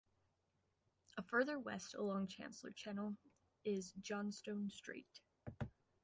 [1.15, 3.17] A further west along Chancellor Channel
[3.63, 5.21] is Johnstone Strait.